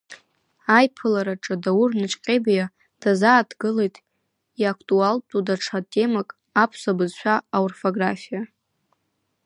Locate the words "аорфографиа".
7.55-8.41